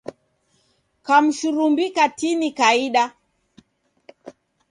Kamshurumbi 1.07 1.85
katini 1.95 2.49
kaida. 2.59 3.03